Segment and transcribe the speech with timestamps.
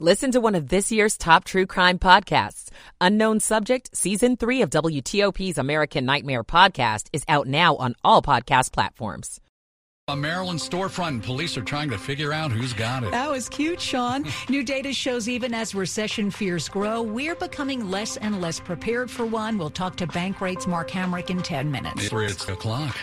[0.00, 2.68] Listen to one of this year's top true crime podcasts.
[3.00, 8.72] Unknown Subject, Season 3 of WTOP's American Nightmare podcast is out now on all podcast
[8.72, 9.40] platforms.
[10.08, 13.12] A Maryland storefront, police are trying to figure out who's got it.
[13.12, 14.24] That was cute, Sean.
[14.48, 19.24] New data shows even as recession fears grow, we're becoming less and less prepared for
[19.24, 19.58] one.
[19.58, 22.10] We'll talk to Bankrate's Mark Hamrick in 10 minutes.
[22.12, 22.96] It's 3 o'clock.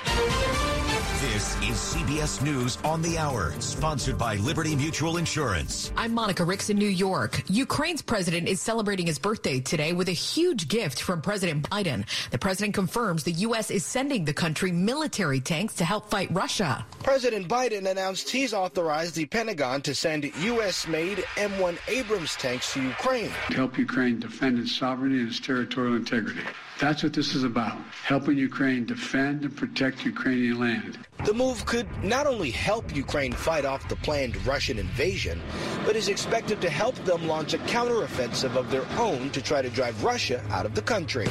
[1.21, 5.93] This is CBS News on the Hour, sponsored by Liberty Mutual Insurance.
[5.95, 7.43] I'm Monica Ricks in New York.
[7.47, 12.05] Ukraine's president is celebrating his birthday today with a huge gift from President Biden.
[12.31, 13.70] The president confirms the U.S.
[13.70, 16.84] is sending the country military tanks to help fight Russia.
[17.03, 20.88] President Biden announced he's authorized the Pentagon to send U.S.
[20.88, 23.29] made M1 Abrams tanks to Ukraine.
[23.51, 26.41] To help Ukraine defend its sovereignty and its territorial integrity.
[26.79, 30.98] That's what this is about helping Ukraine defend and protect Ukrainian land.
[31.23, 35.39] The move could not only help Ukraine fight off the planned Russian invasion,
[35.85, 39.70] but is expected to help them launch a counteroffensive of their own to try to
[39.70, 41.27] drive Russia out of the country.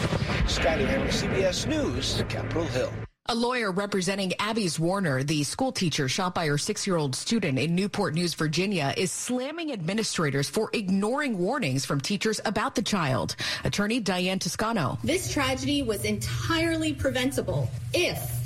[0.46, 2.92] Skyler Henry, CBS News, Capitol Hill.
[3.26, 7.58] A lawyer representing Abby Zwerner, the school teacher shot by her six year old student
[7.58, 13.34] in Newport News, Virginia, is slamming administrators for ignoring warnings from teachers about the child.
[13.64, 14.98] Attorney Diane Toscano.
[15.02, 18.39] This tragedy was entirely preventable if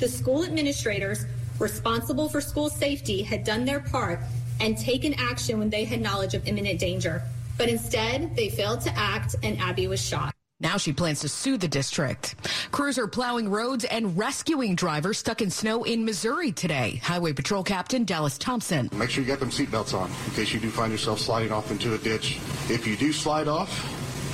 [0.00, 1.26] the school administrators
[1.58, 4.18] responsible for school safety had done their part
[4.60, 7.22] and taken action when they had knowledge of imminent danger.
[7.58, 10.34] But instead, they failed to act and Abby was shot.
[10.62, 12.34] Now she plans to sue the district.
[12.70, 17.00] Crews are plowing roads and rescuing drivers stuck in snow in Missouri today.
[17.02, 18.90] Highway Patrol Captain Dallas Thompson.
[18.92, 21.70] Make sure you got them seatbelts on in case you do find yourself sliding off
[21.70, 22.38] into a ditch.
[22.68, 23.70] If you do slide off,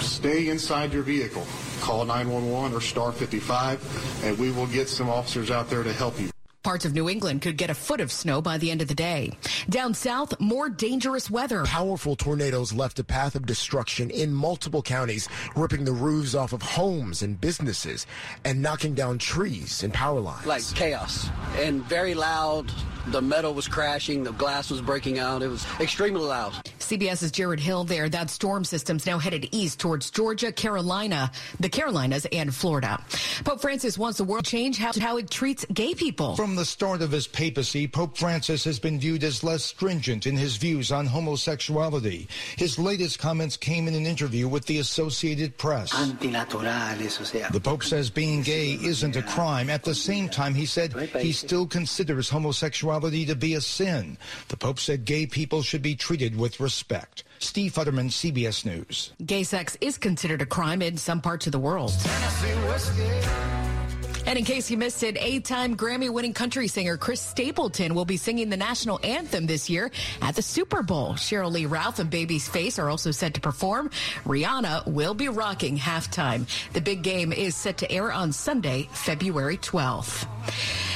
[0.01, 1.47] stay inside your vehicle.
[1.81, 6.19] Call 911 or star 55 and we will get some officers out there to help
[6.21, 6.31] you.
[6.67, 8.95] Parts of New England could get a foot of snow by the end of the
[8.95, 9.31] day.
[9.71, 11.63] Down south, more dangerous weather.
[11.63, 16.63] Powerful tornadoes left a path of destruction in multiple counties, ripping the roofs off of
[16.63, 18.05] homes and businesses
[18.45, 20.45] and knocking down trees and power lines.
[20.45, 22.73] Like chaos and very loud.
[23.09, 25.41] The metal was crashing, the glass was breaking out.
[25.41, 26.55] It was extremely loud.
[26.81, 28.09] CBS's Jared Hill there.
[28.09, 31.31] That storm system's now headed east towards Georgia, Carolina,
[31.61, 33.01] the Carolinas, and Florida.
[33.45, 36.35] Pope Francis wants the world to change how, how it treats gay people.
[36.35, 40.37] From the start of his papacy, Pope Francis has been viewed as less stringent in
[40.37, 42.27] his views on homosexuality.
[42.57, 45.93] His latest comments came in an interview with the Associated Press.
[45.93, 49.71] The Pope says being gay isn't a crime.
[49.71, 54.19] At the same time, he said he still considers homosexuality to be a sin.
[54.49, 57.25] The Pope said gay people should be treated with respect.
[57.39, 59.13] Steve Futterman, CBS News.
[59.25, 61.93] Gay sex is considered a crime in some parts of the world.
[64.27, 68.51] And in case you missed it, eight-time Grammy-winning country singer Chris Stapleton will be singing
[68.51, 71.15] the national anthem this year at the Super Bowl.
[71.15, 73.89] Sheryl Lee Ralph and Babyface are also set to perform.
[74.25, 76.45] Rihanna will be rocking halftime.
[76.73, 80.27] The big game is set to air on Sunday, February 12th.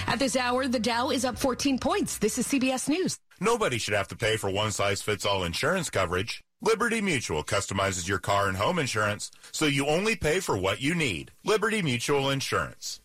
[0.09, 2.19] At this hour, the Dow is up 14 points.
[2.19, 3.17] This is CBS News.
[3.41, 6.43] Nobody should have to pay for one-size-fits-all insurance coverage.
[6.63, 10.95] Liberty Mutual customizes your car and home insurance so you only pay for what you
[10.95, 11.31] need.
[11.43, 13.01] Liberty Mutual Insurance.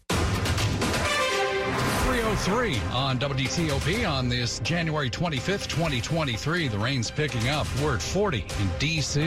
[2.36, 6.68] 303 on WTOP on this January 25th, 2023.
[6.68, 7.66] The rain's picking up.
[7.82, 9.22] We're at 40 in D.C.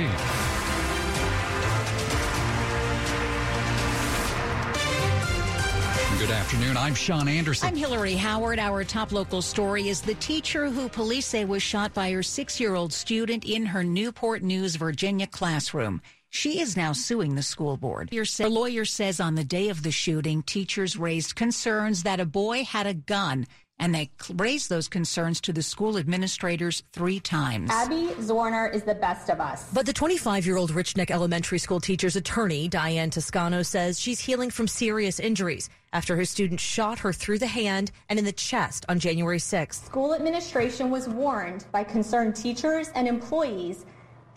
[6.19, 6.77] Good afternoon.
[6.77, 7.69] I'm Sean Anderson.
[7.69, 8.59] I'm Hillary Howard.
[8.59, 12.61] Our top local story is the teacher who police say was shot by her six
[12.61, 16.03] year old student in her Newport News, Virginia classroom.
[16.31, 18.13] She is now suing the school board.
[18.13, 22.65] Her lawyer says on the day of the shooting, teachers raised concerns that a boy
[22.65, 23.47] had a gun
[23.81, 27.71] and they raised those concerns to the school administrators three times.
[27.71, 29.71] Abby Zwerner is the best of us.
[29.73, 34.21] But the 25 year old Rich Neck Elementary School teacher's attorney, Diane Toscano, says she's
[34.21, 38.33] healing from serious injuries after her student shot her through the hand and in the
[38.33, 39.87] chest on January 6th.
[39.87, 43.87] School administration was warned by concerned teachers and employees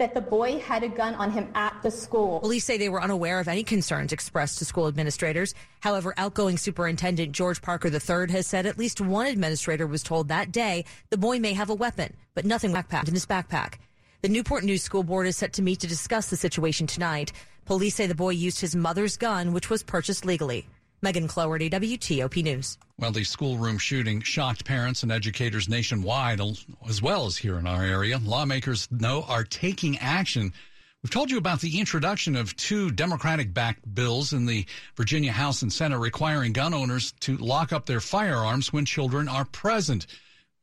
[0.01, 2.39] that the boy had a gun on him at the school.
[2.39, 5.53] Police say they were unaware of any concerns expressed to school administrators.
[5.79, 10.51] However, outgoing superintendent George Parker III has said at least one administrator was told that
[10.51, 13.75] day the boy may have a weapon, but nothing backpacked in his backpack.
[14.23, 17.31] The Newport News School Board is set to meet to discuss the situation tonight.
[17.65, 20.67] Police say the boy used his mother's gun, which was purchased legally.
[21.01, 22.77] Megan Cloherty, WTOP News.
[22.99, 26.39] Well, the schoolroom shooting shocked parents and educators nationwide,
[26.87, 28.19] as well as here in our area.
[28.19, 30.53] Lawmakers know are taking action.
[31.01, 35.63] We've told you about the introduction of two Democratic backed bills in the Virginia House
[35.63, 40.05] and Senate requiring gun owners to lock up their firearms when children are present.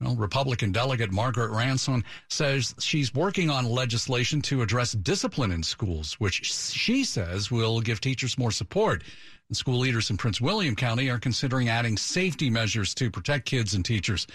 [0.00, 6.12] Well, Republican delegate Margaret Ransone says she's working on legislation to address discipline in schools,
[6.20, 9.02] which she says will give teachers more support.
[9.48, 13.72] And school leaders in Prince William County are considering adding safety measures to protect kids
[13.72, 14.26] and teachers.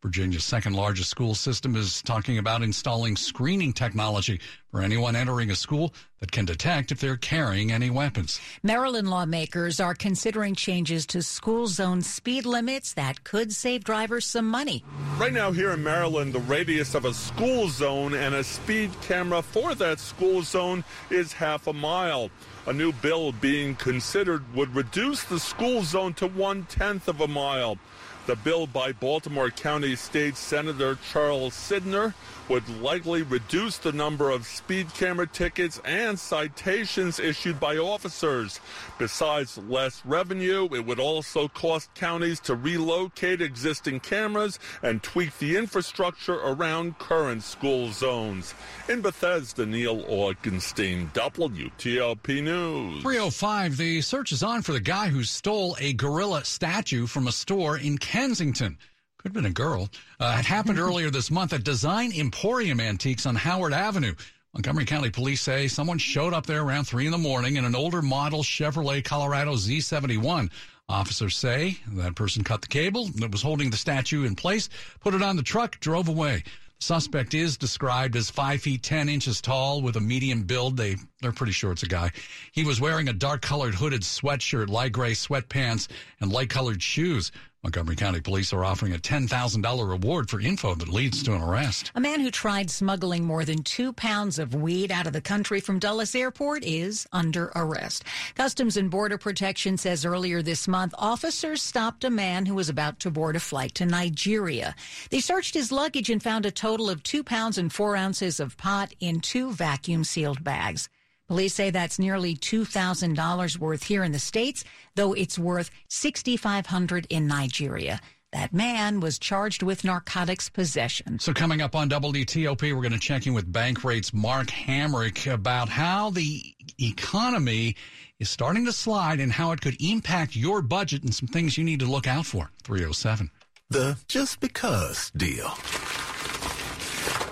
[0.00, 4.40] Virginia's second largest school system is talking about installing screening technology
[4.70, 8.40] for anyone entering a school that can detect if they're carrying any weapons.
[8.62, 14.46] Maryland lawmakers are considering changes to school zone speed limits that could save drivers some
[14.46, 14.84] money.
[15.18, 19.42] Right now, here in Maryland, the radius of a school zone and a speed camera
[19.42, 22.30] for that school zone is half a mile.
[22.66, 27.26] A new bill being considered would reduce the school zone to one tenth of a
[27.26, 27.78] mile.
[28.26, 32.12] The bill by Baltimore County State Senator Charles Sydnor
[32.50, 38.58] would likely reduce the number of speed camera tickets and citations issued by officers.
[38.98, 45.56] Besides less revenue, it would also cost counties to relocate existing cameras and tweak the
[45.56, 48.52] infrastructure around current school zones.
[48.88, 53.02] In Bethesda, Neil Augenstein, WTOP News.
[53.02, 57.32] 305, the search is on for the guy who stole a gorilla statue from a
[57.32, 58.76] store in Kensington.
[59.20, 59.90] Could have been a girl.
[60.18, 64.14] Uh, it happened earlier this month at Design Emporium Antiques on Howard Avenue.
[64.54, 67.74] Montgomery County police say someone showed up there around 3 in the morning in an
[67.74, 70.50] older model Chevrolet Colorado Z71.
[70.88, 74.70] Officers say that person cut the cable that was holding the statue in place,
[75.00, 76.42] put it on the truck, drove away.
[76.78, 80.78] Suspect is described as five feet ten inches tall with a medium build.
[80.78, 82.10] They they're pretty sure it's a guy.
[82.52, 85.88] He was wearing a dark colored hooded sweatshirt, light gray sweatpants,
[86.22, 87.32] and light colored shoes.
[87.62, 91.92] Montgomery County Police are offering a $10,000 reward for info that leads to an arrest.
[91.94, 95.60] A man who tried smuggling more than two pounds of weed out of the country
[95.60, 98.04] from Dulles Airport is under arrest.
[98.34, 102.98] Customs and Border Protection says earlier this month, officers stopped a man who was about
[103.00, 104.74] to board a flight to Nigeria.
[105.10, 108.56] They searched his luggage and found a total of two pounds and four ounces of
[108.56, 110.88] pot in two vacuum sealed bags.
[111.30, 114.64] Police say that's nearly $2,000 worth here in the States,
[114.96, 118.00] though it's worth 6500 in Nigeria.
[118.32, 121.20] That man was charged with narcotics possession.
[121.20, 125.68] So coming up on WTOP, we're going to check in with Bankrate's Mark Hamrick about
[125.68, 126.42] how the
[126.80, 127.76] economy
[128.18, 131.62] is starting to slide and how it could impact your budget and some things you
[131.62, 132.50] need to look out for.
[132.64, 133.30] 307.
[133.68, 135.50] The just because deal.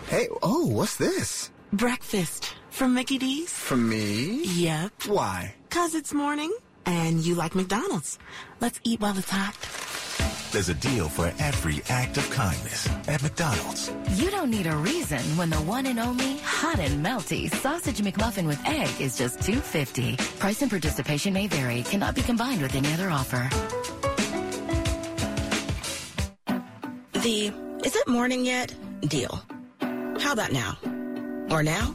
[0.07, 1.51] Hey, oh, what's this?
[1.73, 3.53] Breakfast from Mickey D's.
[3.53, 4.43] From me?
[4.45, 4.93] Yep.
[5.07, 5.55] Why?
[5.71, 6.55] Cause it's morning
[6.87, 8.19] and you like McDonald's.
[8.61, 9.55] Let's eat while it's hot.
[10.51, 13.93] There's a deal for every act of kindness at McDonald's.
[14.15, 18.47] You don't need a reason when the one and only hot and melty sausage McMuffin
[18.47, 20.17] with egg is just $2.50.
[20.39, 21.83] Price and participation may vary.
[21.83, 23.51] Cannot be combined with any other offer.
[27.13, 27.53] The
[27.85, 29.43] is it morning yet deal.
[30.19, 30.79] How about now?
[31.51, 31.95] Or now?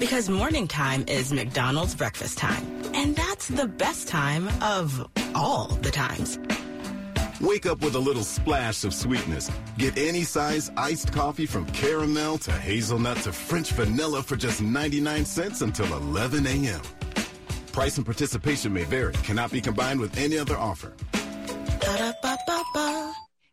[0.00, 2.66] Because morning time is McDonald's breakfast time.
[2.94, 6.38] And that's the best time of all the times.
[7.40, 9.50] Wake up with a little splash of sweetness.
[9.78, 15.24] Get any size iced coffee from caramel to hazelnut to French vanilla for just 99
[15.24, 16.80] cents until 11 a.m.
[17.72, 19.12] Price and participation may vary.
[19.24, 20.92] Cannot be combined with any other offer.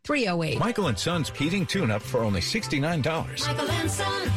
[0.04, 0.58] 308.
[0.58, 2.82] Michael and Son's heating tune-up for only $69.
[3.46, 4.32] Michael and Son.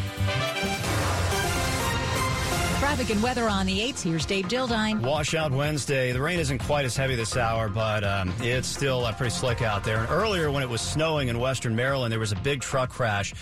[2.86, 4.04] Traffic and weather on the 8th.
[4.04, 5.02] Here's Dave Dildine.
[5.02, 6.12] Washout Wednesday.
[6.12, 9.64] The rain isn't quite as heavy this hour, but um, it's still uh, pretty slick
[9.64, 9.98] out there.
[9.98, 13.34] And earlier, when it was snowing in western Maryland, there was a big truck crash.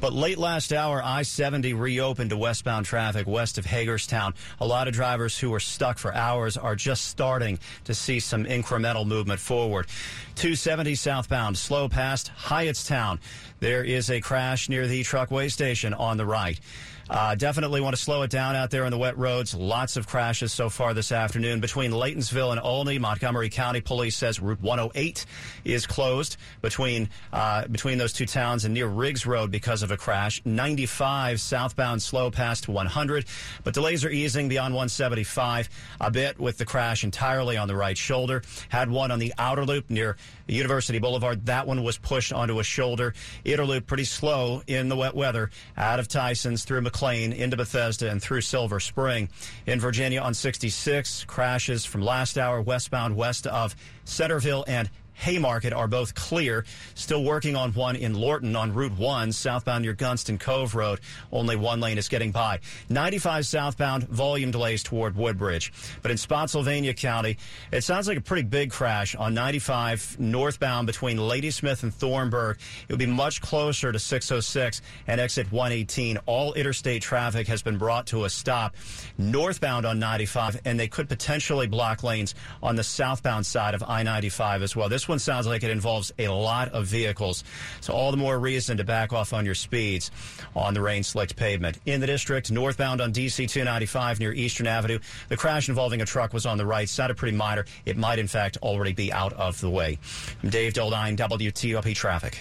[0.00, 4.34] But late last hour, I 70 reopened to westbound traffic west of Hagerstown.
[4.60, 8.44] A lot of drivers who were stuck for hours are just starting to see some
[8.44, 9.86] incremental movement forward.
[10.34, 13.18] 270 southbound, slow past Hyattstown.
[13.60, 16.60] There is a crash near the truckway station on the right.
[17.10, 19.52] Uh, definitely want to slow it down out there on the wet roads.
[19.52, 23.00] Lots of crashes so far this afternoon between Laytonsville and Olney.
[23.00, 25.26] Montgomery County Police says Route 108
[25.64, 29.96] is closed between uh, between those two towns and near Riggs Road because of a
[29.96, 30.40] crash.
[30.44, 33.24] 95 southbound slow past 100,
[33.64, 35.68] but delays are easing beyond 175
[36.00, 38.42] a bit with the crash entirely on the right shoulder.
[38.68, 41.46] Had one on the outer loop near University Boulevard.
[41.46, 43.14] That one was pushed onto a shoulder.
[43.44, 48.20] Interloop pretty slow in the wet weather out of Tysons through McLean into Bethesda and
[48.22, 49.28] through Silver Spring.
[49.66, 55.86] In Virginia on 66, crashes from last hour westbound west of Centreville and Haymarket are
[55.86, 56.64] both clear.
[56.94, 61.00] Still working on one in Lorton on Route 1, southbound near Gunston Cove Road.
[61.30, 62.60] Only one lane is getting by.
[62.88, 65.72] 95 southbound, volume delays toward Woodbridge.
[66.02, 67.38] But in Spotsylvania County,
[67.70, 72.58] it sounds like a pretty big crash on 95 northbound between Ladysmith and Thornburg.
[72.88, 76.18] It would be much closer to 606 and exit 118.
[76.26, 78.74] All interstate traffic has been brought to a stop
[79.18, 84.02] northbound on 95, and they could potentially block lanes on the southbound side of I
[84.02, 84.88] 95 as well.
[84.88, 87.44] This one sounds like it involves a lot of vehicles,
[87.80, 90.10] so all the more reason to back off on your speeds
[90.56, 91.78] on the rain slicked pavement.
[91.84, 94.98] In the district, northbound on DC 295 near Eastern Avenue,
[95.28, 96.88] the crash involving a truck was on the right.
[96.88, 97.66] Sounded pretty minor.
[97.84, 99.98] It might, in fact, already be out of the way.
[100.42, 102.38] I'm Dave Dildine, WTOP Traffic.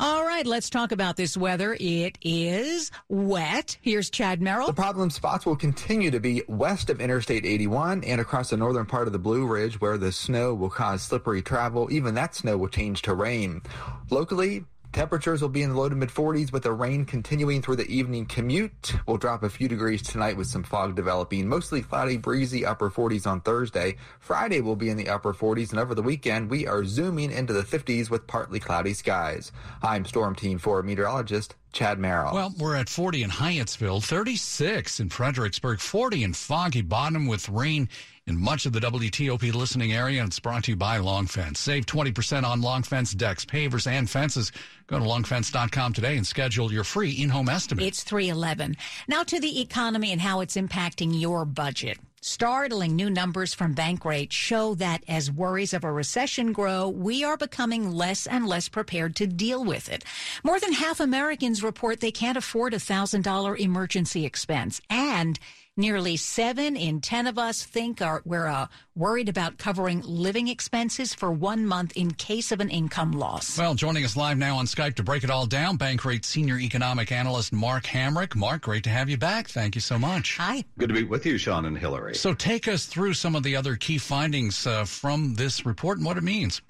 [0.00, 1.76] All right, let's talk about this weather.
[1.80, 3.76] It is wet.
[3.80, 4.68] Here's Chad Merrill.
[4.68, 8.86] The problem spots will continue to be west of Interstate 81 and across the northern
[8.86, 11.88] part of the Blue Ridge where the snow will cause slippery travel.
[11.90, 13.60] Even that snow will change to rain.
[14.08, 14.64] Locally,
[14.98, 17.86] Temperatures will be in the low to mid 40s with the rain continuing through the
[17.86, 18.94] evening commute.
[19.06, 21.46] We'll drop a few degrees tonight with some fog developing.
[21.46, 23.94] Mostly cloudy, breezy, upper 40s on Thursday.
[24.18, 27.52] Friday will be in the upper 40s, and over the weekend, we are zooming into
[27.52, 29.52] the 50s with partly cloudy skies.
[29.84, 32.34] I'm Storm Team 4 meteorologist Chad Merrill.
[32.34, 37.88] Well, we're at 40 in Hyattsville, 36 in Fredericksburg, 40 in Foggy Bottom with rain
[38.26, 40.20] in much of the WTOP listening area.
[40.20, 41.60] And it's brought to you by Long Fence.
[41.60, 44.52] Save 20% on Long Fence decks, pavers, and fences.
[44.86, 47.84] Go to longfence.com today and schedule your free in-home estimate.
[47.84, 48.76] It's 311.
[49.06, 51.98] Now to the economy and how it's impacting your budget.
[52.20, 57.36] Startling new numbers from Bankrate show that as worries of a recession grow, we are
[57.36, 60.02] becoming less and less prepared to deal with it.
[60.42, 64.80] More than half Americans report they can't afford a $1,000 emergency expense.
[64.90, 65.38] And
[65.78, 68.66] Nearly seven in 10 of us think are, we're uh,
[68.96, 73.56] worried about covering living expenses for one month in case of an income loss.
[73.56, 77.12] Well, joining us live now on Skype to break it all down, Bankrate Senior Economic
[77.12, 78.34] Analyst Mark Hamrick.
[78.34, 79.46] Mark, great to have you back.
[79.46, 80.36] Thank you so much.
[80.38, 80.64] Hi.
[80.78, 82.16] Good to be with you, Sean and Hillary.
[82.16, 86.04] So take us through some of the other key findings uh, from this report and
[86.04, 86.60] what it means.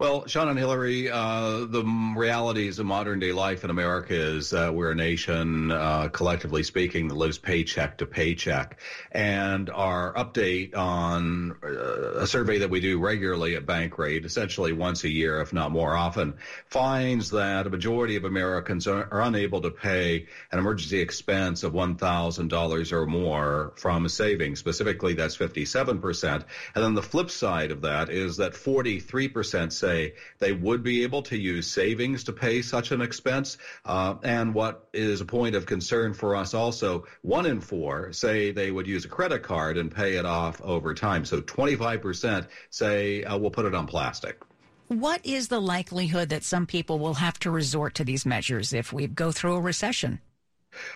[0.00, 1.82] Well, Sean and Hillary, uh, the
[2.16, 7.08] realities of modern day life in America is uh, we're a nation, uh, collectively speaking,
[7.08, 8.78] that lives paycheck to paycheck.
[9.10, 15.02] And our update on uh, a survey that we do regularly at Bankrate, essentially once
[15.02, 16.34] a year, if not more often,
[16.66, 21.72] finds that a majority of Americans are, are unable to pay an emergency expense of
[21.72, 24.60] $1,000 or more from a savings.
[24.60, 26.44] Specifically, that's 57%.
[26.76, 31.22] And then the flip side of that is that 43% say they would be able
[31.22, 33.58] to use savings to pay such an expense.
[33.84, 38.50] Uh, and what is a point of concern for us also, one in four say
[38.50, 41.24] they would use a credit card and pay it off over time.
[41.24, 44.42] So 25% say uh, we'll put it on plastic.
[44.88, 48.92] What is the likelihood that some people will have to resort to these measures if
[48.92, 50.20] we go through a recession?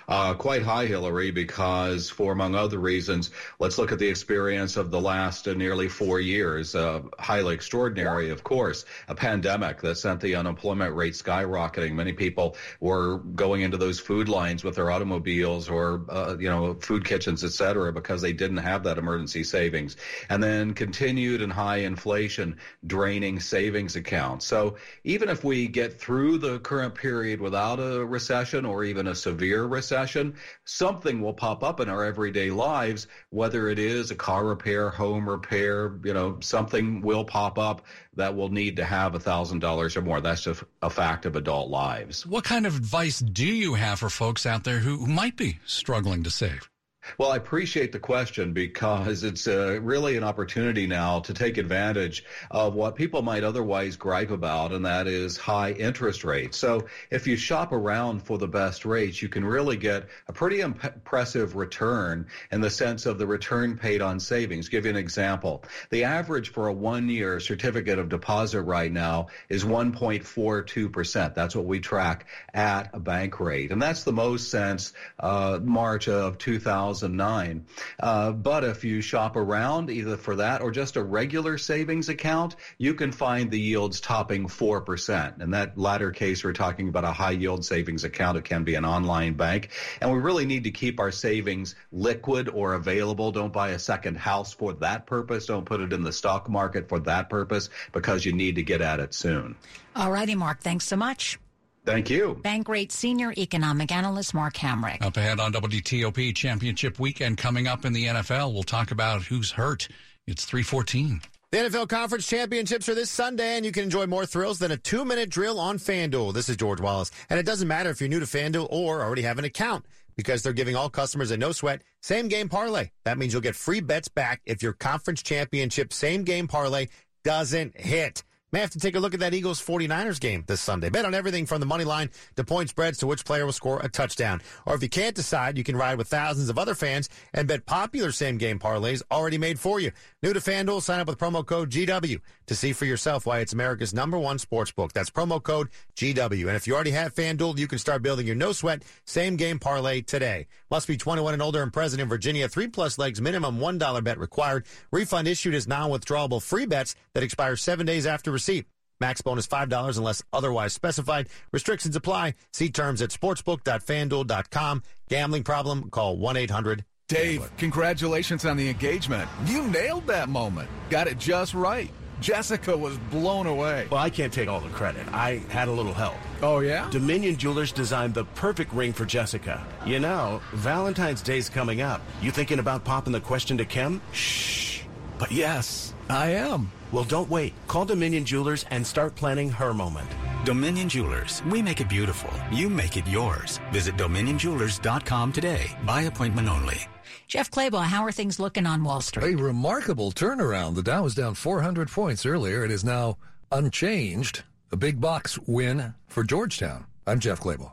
[0.08, 4.90] Uh, quite high, Hillary, because for among other reasons, let's look at the experience of
[4.90, 6.74] the last uh, nearly four years.
[6.74, 11.92] Uh, highly extraordinary, of course, a pandemic that sent the unemployment rate skyrocketing.
[11.92, 16.74] Many people were going into those food lines with their automobiles or, uh, you know,
[16.74, 19.96] food kitchens, et cetera, because they didn't have that emergency savings.
[20.28, 24.46] And then continued and high inflation draining savings accounts.
[24.46, 29.14] So even if we get through the current period without a recession or even a
[29.14, 34.44] severe recession, something will pop up in our everyday lives, whether it is a car
[34.44, 39.20] repair, home repair, you know, something will pop up that will need to have a
[39.20, 40.20] thousand dollars or more.
[40.20, 42.24] That's just a fact of adult lives.
[42.26, 46.22] What kind of advice do you have for folks out there who might be struggling
[46.22, 46.71] to save?
[47.18, 52.24] Well, I appreciate the question because it's uh, really an opportunity now to take advantage
[52.50, 56.58] of what people might otherwise gripe about, and that is high interest rates.
[56.58, 60.60] So if you shop around for the best rates, you can really get a pretty
[60.60, 64.68] impressive return in the sense of the return paid on savings.
[64.68, 65.64] Give you an example.
[65.90, 71.34] The average for a one-year certificate of deposit right now is 1.42%.
[71.34, 73.72] That's what we track at a Bankrate.
[73.72, 76.91] And that's the most since uh, March of 2000.
[76.92, 77.66] 2009.
[78.00, 82.56] Uh, but if you shop around either for that or just a regular savings account,
[82.78, 85.40] you can find the yields topping 4%.
[85.40, 88.38] In that latter case, we're talking about a high yield savings account.
[88.38, 89.70] It can be an online bank.
[90.00, 93.32] And we really need to keep our savings liquid or available.
[93.32, 95.46] Don't buy a second house for that purpose.
[95.46, 98.80] Don't put it in the stock market for that purpose because you need to get
[98.80, 99.56] at it soon.
[99.96, 100.60] All righty, Mark.
[100.60, 101.38] Thanks so much.
[101.84, 102.40] Thank you.
[102.42, 105.02] Bankrate Senior Economic Analyst Mark Hamrick.
[105.02, 108.52] Up ahead on WTOP Championship Weekend coming up in the NFL.
[108.52, 109.88] We'll talk about who's hurt.
[110.26, 111.20] It's 314.
[111.50, 114.76] The NFL Conference Championships are this Sunday, and you can enjoy more thrills than a
[114.76, 116.32] two minute drill on FanDuel.
[116.32, 117.10] This is George Wallace.
[117.28, 119.84] And it doesn't matter if you're new to FanDuel or already have an account
[120.16, 122.90] because they're giving all customers a no sweat same game parlay.
[123.04, 126.86] That means you'll get free bets back if your conference championship same game parlay
[127.24, 128.22] doesn't hit.
[128.52, 130.90] May have to take a look at that Eagles 49ers game this Sunday.
[130.90, 133.80] Bet on everything from the money line to point spreads to which player will score
[133.80, 134.42] a touchdown.
[134.66, 137.64] Or if you can't decide, you can ride with thousands of other fans and bet
[137.64, 139.90] popular same game parlays already made for you.
[140.22, 143.52] New to FanDuel, sign up with promo code GW to see for yourself why it's
[143.52, 144.92] America's number one sports book.
[144.92, 146.46] That's promo code GW.
[146.46, 149.58] And if you already have FanDuel, you can start building your no sweat same game
[149.58, 150.46] parlay today.
[150.70, 152.48] Must be 21 and older and present in Virginia.
[152.48, 154.66] Three plus legs minimum $1 bet required.
[154.90, 158.66] Refund issued as non-withdrawable free bets that expire seven days after receipt.
[159.00, 161.28] Max bonus $5 unless otherwise specified.
[161.50, 162.34] Restrictions apply.
[162.52, 164.82] See terms at sportsbook.fanduel.com.
[165.08, 165.90] Gambling problem?
[165.90, 166.84] Call 1-800.
[167.08, 169.28] Dave, congratulations on the engagement.
[169.44, 170.70] You nailed that moment.
[170.88, 171.90] Got it just right.
[172.22, 173.88] Jessica was blown away.
[173.90, 175.06] Well, I can't take all the credit.
[175.12, 176.14] I had a little help.
[176.40, 176.88] Oh, yeah?
[176.90, 179.66] Dominion Jewelers designed the perfect ring for Jessica.
[179.84, 182.00] You know, Valentine's Day's coming up.
[182.20, 184.00] You thinking about popping the question to Kim?
[184.12, 184.82] Shh.
[185.18, 186.70] But yes, I am.
[186.92, 187.54] Well, don't wait.
[187.66, 190.08] Call Dominion Jewelers and start planning her moment.
[190.44, 191.42] Dominion Jewelers.
[191.50, 192.30] We make it beautiful.
[192.52, 193.60] You make it yours.
[193.72, 195.76] Visit dominionjewelers.com today.
[195.84, 196.88] By appointment only.
[197.32, 199.32] Jeff Clabaugh, how are things looking on Wall Street?
[199.32, 200.74] A remarkable turnaround.
[200.74, 202.62] The Dow was down 400 points earlier.
[202.62, 203.16] It is now
[203.50, 204.42] unchanged.
[204.70, 206.84] A big box win for Georgetown.
[207.06, 207.72] I'm Jeff Clabaugh.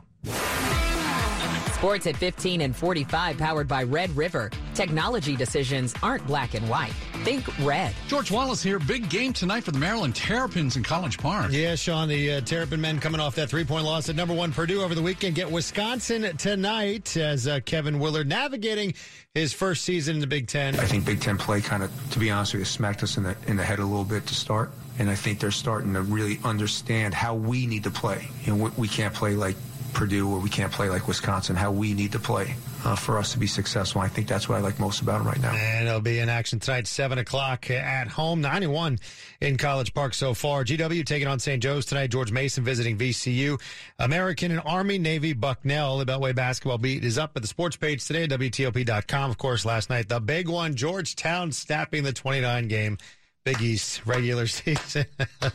[1.80, 4.50] Sports at 15 and 45, powered by Red River.
[4.74, 6.92] Technology decisions aren't black and white.
[7.24, 7.94] Think red.
[8.06, 8.78] George Wallace here.
[8.78, 11.52] Big game tonight for the Maryland Terrapins in College Park.
[11.52, 14.52] Yeah, Sean, the uh, Terrapin men coming off that three point loss at number one
[14.52, 18.92] Purdue over the weekend get Wisconsin tonight as uh, Kevin Willard navigating
[19.32, 20.78] his first season in the Big Ten.
[20.78, 23.22] I think Big Ten play kind of, to be honest with you, smacked us in
[23.22, 26.02] the in the head a little bit to start, and I think they're starting to
[26.02, 28.28] really understand how we need to play.
[28.44, 29.56] You know, we, we can't play like
[29.92, 32.54] Purdue or we can't play like Wisconsin, how we need to play
[32.84, 34.00] uh, for us to be successful.
[34.00, 35.52] I think that's what I like most about them right now.
[35.52, 38.98] And it'll be in action tonight, 7 o'clock at home, 91
[39.40, 40.64] in College Park so far.
[40.64, 41.62] GW taking on St.
[41.62, 42.10] Joe's tonight.
[42.10, 43.60] George Mason visiting VCU.
[43.98, 45.98] American and Army, Navy, Bucknell.
[45.98, 49.30] The Beltway basketball beat is up at the sports page today at WTOP.com.
[49.30, 52.98] Of course, last night, the big one, Georgetown snapping the 29 game
[53.44, 55.06] Big East regular season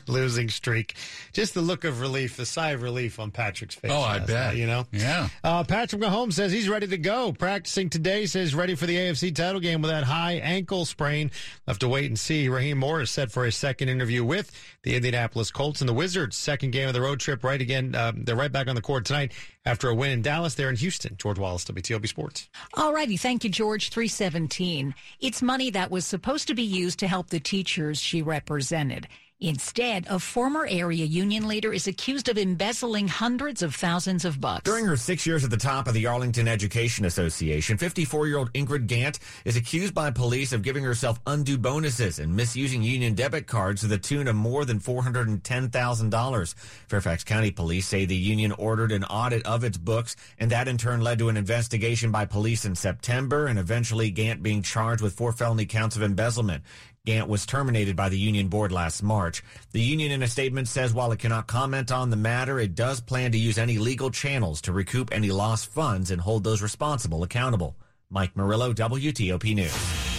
[0.07, 0.95] losing streak.
[1.33, 3.91] Just the look of relief, the sigh of relief on Patrick's face.
[3.91, 4.29] Oh, I bet.
[4.29, 4.87] Night, you know?
[4.91, 5.29] Yeah.
[5.43, 7.31] Uh, Patrick Mahomes says he's ready to go.
[7.31, 11.29] Practicing today, says ready for the AFC title game with that high ankle sprain.
[11.67, 12.49] Left to wait and see.
[12.49, 16.35] Raheem Morris set for a second interview with the Indianapolis Colts and the Wizards.
[16.37, 17.93] Second game of the road trip, right again.
[17.93, 19.31] Um, they're right back on the court tonight
[19.65, 20.55] after a win in Dallas.
[20.55, 21.15] They're in Houston.
[21.17, 22.49] George Wallace, WTOP Sports.
[22.75, 23.17] All righty.
[23.17, 23.89] Thank you, George.
[23.89, 24.93] 317.
[25.19, 29.07] It's money that was supposed to be used to help the teachers she represented.
[29.41, 34.63] Instead, a former area union leader is accused of embezzling hundreds of thousands of bucks.
[34.63, 38.53] During her six years at the top of the Arlington Education Association, 54 year old
[38.53, 43.45] Ingrid Gant is accused by police of giving herself undue bonuses and misusing union debit
[43.45, 46.55] cards to the tune of more than $410,000.
[46.87, 50.77] Fairfax County police say the union ordered an audit of its books, and that in
[50.77, 55.13] turn led to an investigation by police in September and eventually Gant being charged with
[55.13, 56.63] four felony counts of embezzlement.
[57.05, 59.43] Gant was terminated by the union board last March.
[59.71, 62.99] The union in a statement says while it cannot comment on the matter, it does
[62.99, 67.21] plan to use any legal channels to recoup any lost funds and hold those responsible
[67.21, 67.75] accountable.
[68.09, 70.14] Mike Murillo, WTOP News.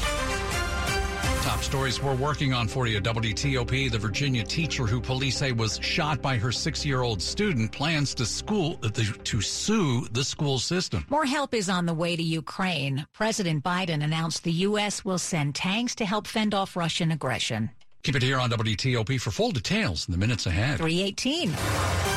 [1.46, 3.00] Top stories we're working on for you.
[3.00, 8.26] WTOP, the Virginia teacher who police say was shot by her six-year-old student plans to
[8.26, 11.06] school uh, to sue the school system.
[11.08, 13.06] More help is on the way to Ukraine.
[13.12, 15.04] President Biden announced the U.S.
[15.04, 17.70] will send tanks to help fend off Russian aggression.
[18.02, 20.78] Keep it here on WTOP for full details in the minutes ahead.
[20.78, 22.15] 318.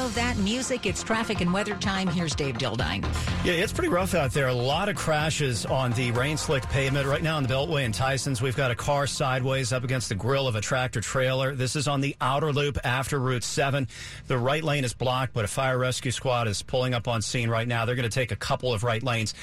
[0.00, 0.86] Know that music.
[0.86, 2.08] It's traffic and weather time.
[2.08, 3.04] Here's Dave Dildine.
[3.44, 4.48] Yeah, it's pretty rough out there.
[4.48, 7.06] A lot of crashes on the rain slick pavement.
[7.06, 10.14] Right now on the Beltway in Tysons, we've got a car sideways up against the
[10.14, 11.54] grill of a tractor trailer.
[11.54, 13.88] This is on the outer loop after Route 7.
[14.26, 17.50] The right lane is blocked, but a fire rescue squad is pulling up on scene
[17.50, 17.84] right now.
[17.84, 19.34] They're going to take a couple of right lanes.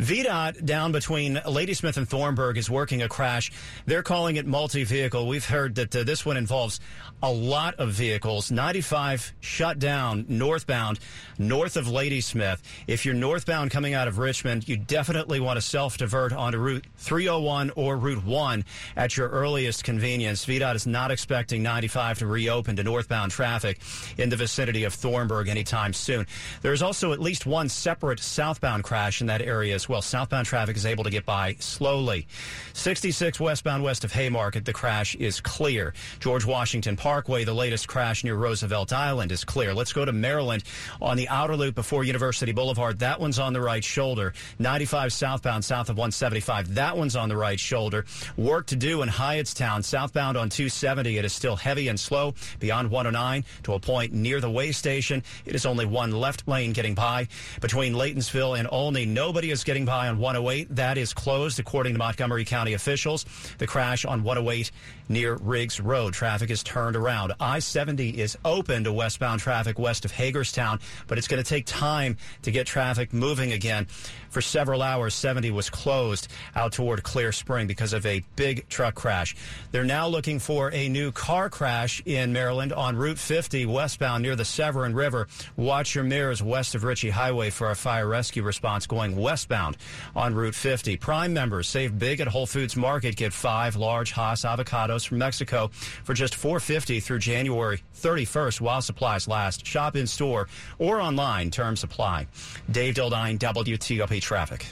[0.00, 3.52] VDOT down between Ladysmith and Thornburg is working a crash.
[3.86, 5.28] They're calling it multi vehicle.
[5.28, 6.80] We've heard that uh, this one involves
[7.22, 8.50] a lot of vehicles.
[8.50, 10.98] 95 shut down northbound,
[11.38, 12.62] north of Ladysmith.
[12.86, 16.86] If you're northbound coming out of Richmond, you definitely want to self divert onto Route
[16.96, 18.64] 301 or Route 1
[18.96, 20.44] at your earliest convenience.
[20.44, 23.80] VDOT is not expecting 95 to reopen to northbound traffic
[24.18, 26.26] in the vicinity of Thornburg anytime soon.
[26.62, 30.02] There's also at least one separate southbound crash in that area as well.
[30.02, 32.26] Southbound traffic is able to get by slowly.
[32.72, 35.94] 66 westbound west of Haymarket, the crash is clear.
[36.20, 39.74] George Washington Parkway, the latest crash near Roosevelt Island is clear.
[39.80, 40.62] Let's go to Maryland
[41.00, 42.98] on the outer loop before University Boulevard.
[42.98, 44.34] That one's on the right shoulder.
[44.58, 46.74] 95 southbound south of 175.
[46.74, 48.04] That one's on the right shoulder.
[48.36, 49.82] Work to do in Hyattstown.
[49.82, 51.16] Southbound on 270.
[51.16, 55.22] It is still heavy and slow beyond 109 to a point near the way station.
[55.46, 57.28] It is only one left lane getting by.
[57.62, 60.76] Between Laytonsville and Olney, nobody is getting by on 108.
[60.76, 63.24] That is closed according to Montgomery County officials.
[63.56, 64.70] The crash on 108
[65.08, 66.12] near Riggs Road.
[66.12, 67.32] Traffic is turned around.
[67.40, 72.16] I-70 is open to westbound traffic west of Hagerstown, but it's going to take time
[72.42, 73.86] to get traffic moving again.
[74.30, 78.94] For several hours, 70 was closed out toward Clear Spring because of a big truck
[78.94, 79.34] crash.
[79.72, 84.36] They're now looking for a new car crash in Maryland on Route 50 westbound near
[84.36, 85.26] the Severn River.
[85.56, 89.76] Watch your mirrors west of Ritchie Highway for a fire rescue response going westbound
[90.14, 90.96] on Route 50.
[90.96, 93.16] Prime members save big at Whole Foods Market.
[93.16, 95.70] Get five large Hass avocados from Mexico
[96.04, 99.59] for just 450 through January 31st while supplies last.
[99.66, 101.50] Shop in store or online.
[101.50, 102.26] Terms apply.
[102.70, 104.66] Dave Dildine, WTOP Traffic.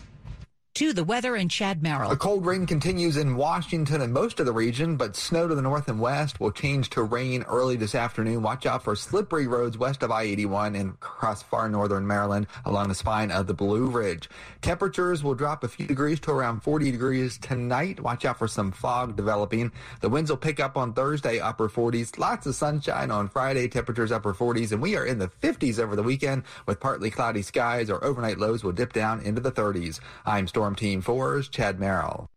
[0.79, 2.13] To the weather in Chad Merrill.
[2.13, 5.61] A cold rain continues in Washington and most of the region, but snow to the
[5.61, 8.43] north and west will change to rain early this afternoon.
[8.43, 12.95] Watch out for slippery roads west of I-81 and across far northern Maryland along the
[12.95, 14.31] spine of the Blue Ridge.
[14.63, 17.99] Temperatures will drop a few degrees to around 40 degrees tonight.
[17.99, 19.73] Watch out for some fog developing.
[20.01, 22.17] The winds will pick up on Thursday, upper 40s.
[22.19, 25.97] Lots of sunshine on Friday, temperatures upper 40s, and we are in the 50s over
[25.97, 27.91] the weekend with partly cloudy skies.
[27.91, 29.99] Our overnight lows will dip down into the 30s.
[30.25, 32.29] I'm Storm Team 4's Chad Merrill.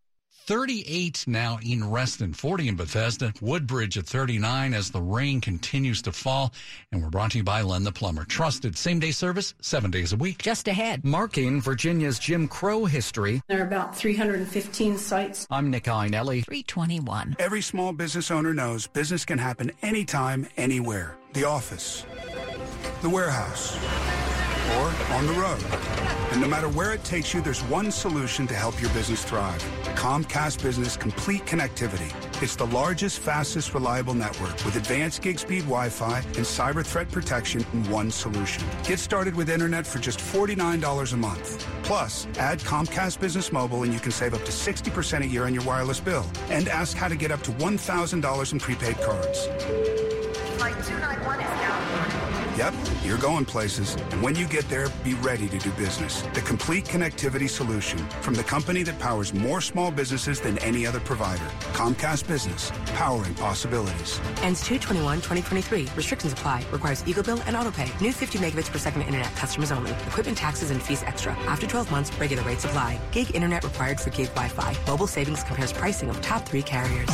[0.46, 6.12] 38 now in Reston, 40 in Bethesda, Woodbridge at 39 as the rain continues to
[6.12, 6.52] fall.
[6.92, 8.26] And we're brought to you by Len the Plumber.
[8.26, 10.40] Trusted same day service, seven days a week.
[10.40, 11.06] Just ahead.
[11.06, 13.42] Marking Virginia's Jim Crow history.
[13.48, 15.48] There are about 315 sites.
[15.50, 16.44] I'm Nick Iannelli.
[16.44, 17.38] 321.
[17.40, 21.16] Every small business owner knows business can happen anytime, anywhere.
[21.34, 22.06] The office,
[23.02, 23.78] the warehouse,
[24.78, 25.64] or on the road.
[26.32, 29.62] And no matter where it takes you, there's one solution to help your business thrive.
[29.96, 32.10] Comcast Business Complete Connectivity.
[32.42, 37.66] It's the largest, fastest, reliable network with advanced gig speed Wi-Fi and cyber threat protection
[37.74, 38.64] in one solution.
[38.84, 41.68] Get started with internet for just $49 a month.
[41.84, 45.54] Plus, add Comcast Business Mobile and you can save up to 60% a year on
[45.54, 46.26] your wireless bill.
[46.50, 49.48] And ask how to get up to $1,000 in prepaid cards.
[50.58, 51.71] Flight 291 is now
[52.62, 53.96] Yep, you're going places.
[54.12, 56.22] And when you get there, be ready to do business.
[56.36, 61.00] The complete connectivity solution from the company that powers more small businesses than any other
[61.00, 61.44] provider.
[61.74, 64.22] Comcast Business, powering possibilities.
[64.44, 65.98] Ends 221-2023.
[65.98, 66.64] Restrictions apply.
[66.72, 68.00] Requires Eagle Bill and AutoPay.
[68.00, 69.36] New 50 megabits per second internet.
[69.36, 69.90] Customers only.
[70.06, 71.34] Equipment taxes and fees extra.
[71.48, 73.00] After 12 months, regular rates apply.
[73.12, 74.76] Gig internet required for gig Wi-Fi.
[74.86, 77.10] Mobile savings compares pricing of top three carriers.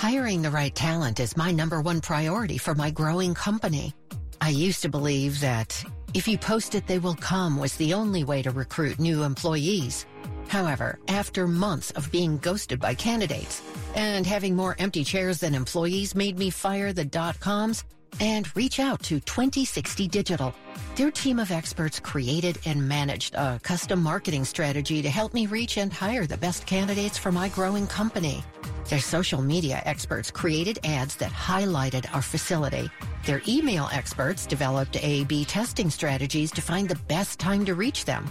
[0.00, 3.94] Hiring the right talent is my number one priority for my growing company.
[4.42, 8.24] I used to believe that if you post it, they will come was the only
[8.24, 10.04] way to recruit new employees.
[10.48, 13.62] However, after months of being ghosted by candidates
[13.94, 17.84] and having more empty chairs than employees made me fire the dot coms
[18.18, 20.52] and reach out to 2060 Digital.
[20.96, 25.76] Their team of experts created and managed a custom marketing strategy to help me reach
[25.76, 28.42] and hire the best candidates for my growing company.
[28.88, 32.90] Their social media experts created ads that highlighted our facility.
[33.24, 38.26] Their email experts developed A-B testing strategies to find the best time to reach them.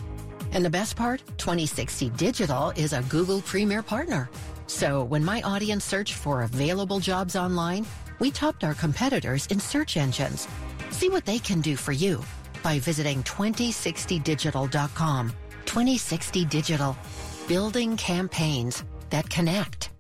[0.52, 4.30] And the best part, 2060 Digital is a Google Premier Partner.
[4.68, 7.86] So when my audience searched for available jobs online,
[8.20, 10.48] we topped our competitors in search engines.
[10.90, 12.22] See what they can do for you
[12.64, 15.34] by visiting 2060digital.com.
[15.66, 16.98] 2060 Digital,
[17.48, 19.90] building campaigns that connect.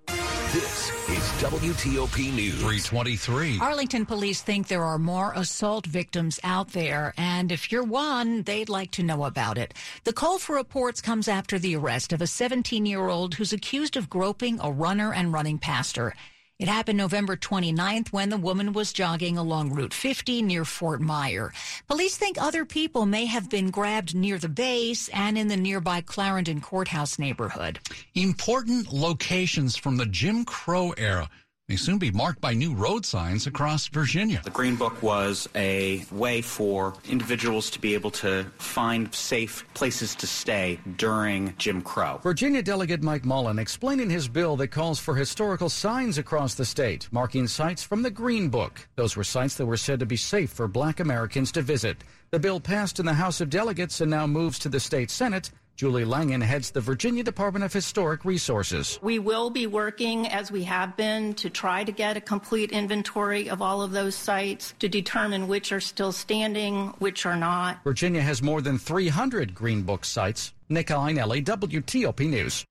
[0.51, 2.55] This is WTOP News.
[2.55, 3.59] 323.
[3.61, 8.67] Arlington police think there are more assault victims out there, and if you're one, they'd
[8.67, 9.73] like to know about it.
[10.03, 13.95] The call for reports comes after the arrest of a 17 year old who's accused
[13.95, 16.13] of groping a runner and running past her.
[16.61, 21.51] It happened November 29th when the woman was jogging along Route 50 near Fort Myer.
[21.87, 26.01] Police think other people may have been grabbed near the base and in the nearby
[26.01, 27.79] Clarendon Courthouse neighborhood.
[28.13, 31.31] Important locations from the Jim Crow era.
[31.71, 34.41] May soon be marked by new road signs across Virginia.
[34.43, 40.13] The Green Book was a way for individuals to be able to find safe places
[40.15, 42.19] to stay during Jim Crow.
[42.23, 47.07] Virginia Delegate Mike Mullin explaining his bill that calls for historical signs across the state,
[47.09, 48.85] marking sites from the Green Book.
[48.97, 52.03] Those were sites that were said to be safe for black Americans to visit.
[52.31, 55.51] The bill passed in the House of Delegates and now moves to the state Senate.
[55.81, 58.99] Julie Langan heads the Virginia Department of Historic Resources.
[59.01, 63.49] We will be working, as we have been, to try to get a complete inventory
[63.49, 67.83] of all of those sites to determine which are still standing, which are not.
[67.83, 70.53] Virginia has more than 300 Green Book sites.
[70.69, 72.63] Nick Iannelli, WTOP News.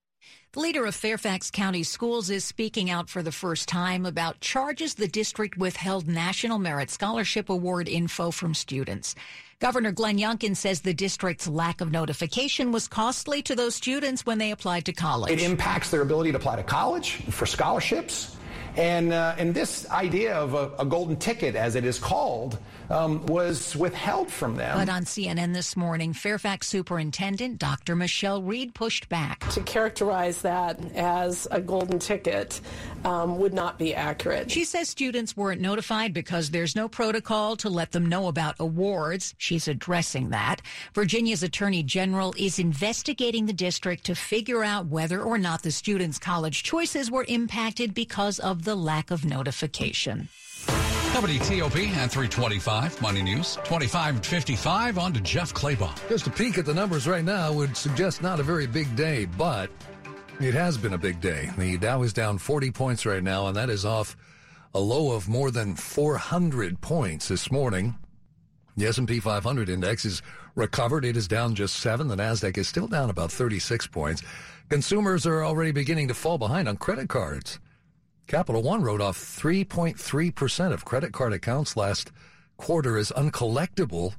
[0.53, 4.95] The leader of Fairfax County Schools is speaking out for the first time about charges
[4.95, 9.17] the district withheld National Merit Scholarship Award info from students.
[9.61, 14.39] Governor Glenn Youngkin says the district's lack of notification was costly to those students when
[14.39, 15.31] they applied to college.
[15.31, 18.35] It impacts their ability to apply to college for scholarships.
[18.77, 22.57] And, uh, and this idea of a, a, golden ticket, as it is called,
[22.91, 24.77] um, was withheld from them.
[24.77, 27.95] But on CNN this morning, Fairfax Superintendent Dr.
[27.97, 29.49] Michelle Reid pushed back.
[29.51, 32.61] To characterize that as a golden ticket
[33.05, 34.51] um, would not be accurate.
[34.51, 39.35] She says students weren't notified because there's no protocol to let them know about awards.
[39.39, 40.61] She's addressing that.
[40.95, 46.19] Virginia's Attorney General is investigating the district to figure out whether or not the students'
[46.19, 50.29] college choices were impacted because of the lack of notification.
[51.11, 55.93] WTOP at 325, Money News, 25 and 55, on to Jeff Clabaugh.
[56.09, 59.25] Just a peek at the numbers right now would suggest not a very big day,
[59.25, 59.71] but
[60.41, 61.51] it has been a big day.
[61.59, 64.17] The Dow is down 40 points right now, and that is off
[64.73, 67.97] a low of more than 400 points this morning.
[68.77, 70.23] The S&P 500 index is
[70.55, 71.05] recovered.
[71.05, 72.07] It is down just 7.
[72.07, 74.23] The Nasdaq is still down about 36 points.
[74.69, 77.59] Consumers are already beginning to fall behind on credit cards.
[78.31, 82.13] Capital One wrote off 3.3% of credit card accounts last
[82.59, 84.15] quarter as uncollectible.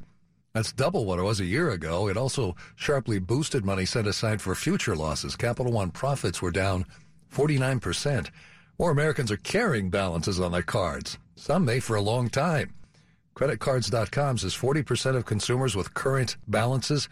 [0.52, 2.10] That's double what it was a year ago.
[2.10, 5.38] It also sharply boosted money set aside for future losses.
[5.38, 6.86] Capital One profits were down
[7.34, 8.30] 49%.
[8.78, 11.18] More Americans are carrying balances on their cards.
[11.38, 12.74] Some may for a long time.
[13.38, 17.08] Creditcards.com says 40% of consumers with current balances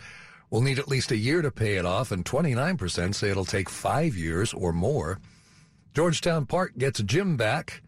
[0.49, 3.69] will need at least a year to pay it off, and 29% say it'll take
[3.69, 5.21] five years or more.
[5.95, 7.81] Georgetown Park gets gym back.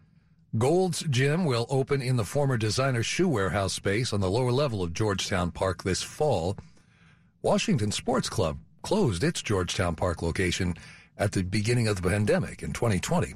[0.58, 4.82] Gold's Gym will open in the former designer shoe warehouse space on the lower level
[4.82, 6.56] of Georgetown Park this fall.
[7.42, 10.74] Washington Sports Club closed its Georgetown Park location
[11.16, 13.34] at the beginning of the pandemic in 2020.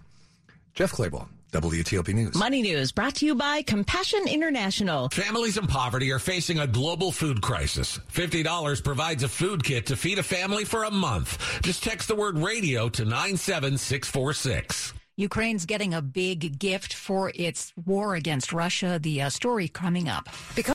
[0.75, 2.35] Jeff Clabaugh, WTOP News.
[2.35, 5.09] Money News brought to you by Compassion International.
[5.11, 7.99] Families in poverty are facing a global food crisis.
[8.13, 11.61] $50 provides a food kit to feed a family for a month.
[11.63, 14.93] Just text the word radio to 97646.
[15.19, 18.99] Ukraine's getting a big gift for its war against Russia.
[19.03, 20.29] The uh, story coming up.
[20.55, 20.65] Because